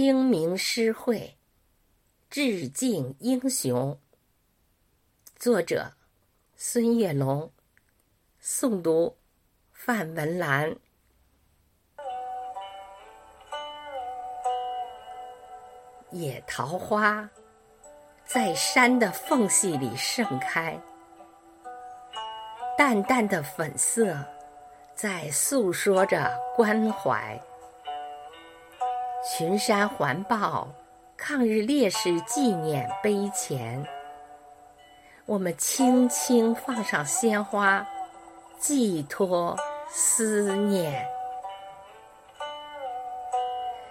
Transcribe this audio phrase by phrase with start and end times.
[0.00, 1.36] 清明诗会，
[2.30, 3.98] 致敬英雄。
[5.34, 5.92] 作者：
[6.54, 7.50] 孙月龙。
[8.40, 9.16] 诵读：
[9.72, 10.76] 范文兰。
[16.12, 17.28] 野桃花
[18.24, 20.80] 在山的缝隙里盛开，
[22.76, 24.16] 淡淡的粉色
[24.94, 27.36] 在诉说着关怀。
[29.30, 30.66] 群山环抱
[31.14, 33.86] 抗日烈士纪念碑前，
[35.26, 37.86] 我们轻轻放上鲜花，
[38.58, 39.54] 寄托
[39.90, 41.06] 思念。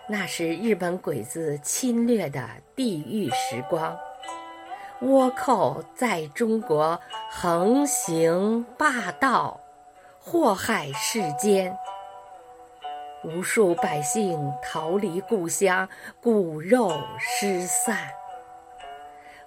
[0.08, 2.44] 那是日本鬼子侵略的
[2.76, 3.95] 地狱时光，
[5.04, 9.59] 倭寇在中国横行霸道，
[10.20, 11.78] 祸害世间。
[13.24, 15.88] 无数百姓逃离故乡，
[16.22, 17.96] 骨肉失散；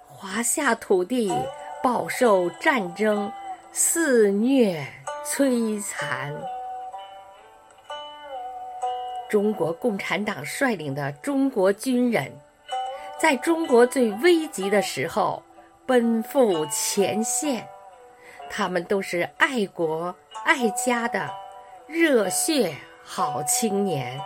[0.05, 1.33] 华夏土地
[1.81, 3.31] 饱受战争
[3.71, 4.85] 肆虐
[5.25, 6.35] 摧残。
[9.29, 12.31] 中国共产党率领的中国军人，
[13.17, 15.41] 在中国最危急的时候
[15.85, 17.65] 奔赴前线，
[18.49, 20.13] 他们都是爱国
[20.43, 21.29] 爱家的
[21.87, 22.75] 热血。
[23.13, 24.17] 好青年，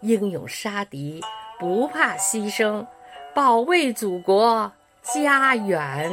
[0.00, 1.22] 英勇杀敌，
[1.58, 2.86] 不怕牺牲，
[3.34, 6.10] 保卫祖国家园。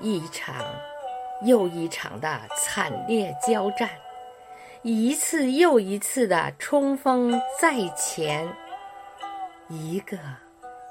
[0.00, 0.56] 一场
[1.44, 3.88] 又一场的惨烈交战，
[4.82, 8.48] 一次又一次的冲锋在前，
[9.68, 10.18] 一个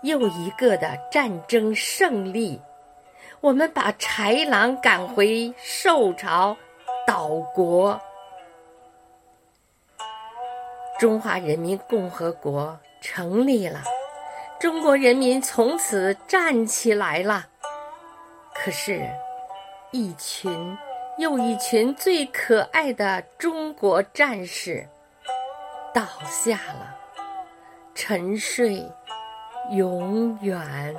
[0.03, 2.61] 又一个的战争胜利，
[3.41, 6.55] 我们把豺狼赶回兽巢。
[7.05, 7.99] 岛国，
[10.99, 13.83] 中华人民共和国成立了，
[14.59, 17.47] 中国人民从此站起来了。
[18.53, 19.03] 可是，
[19.91, 20.77] 一群
[21.17, 24.87] 又一群最可爱的中国战士
[25.93, 26.95] 倒下了，
[27.95, 28.87] 沉睡
[29.71, 30.95] 永远。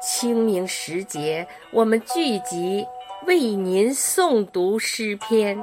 [0.00, 2.86] 清明时节，我们聚集。
[3.26, 5.58] 为您诵读诗篇，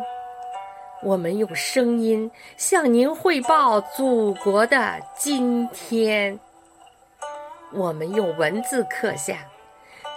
[1.01, 6.37] 我们用声音向您汇报祖国的今天。
[7.71, 9.47] 我们用文字刻下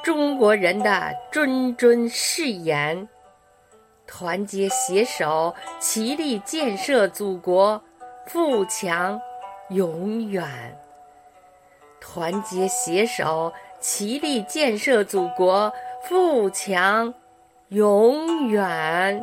[0.02, 3.08] 中国人的谆谆誓言：
[4.08, 7.80] 团结携手，齐力建设祖国
[8.26, 9.20] 富强
[9.70, 10.44] 永远；
[12.00, 17.14] 团结携手，齐力建设祖国富强。
[17.68, 19.20] 永远。